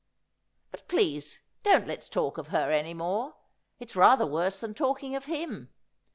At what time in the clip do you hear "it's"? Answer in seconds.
3.79-3.95